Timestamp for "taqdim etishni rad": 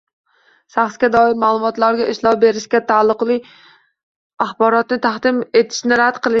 5.09-6.15